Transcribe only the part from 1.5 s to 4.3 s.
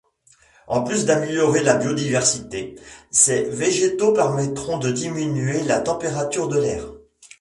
la biodiversité, ces végétaux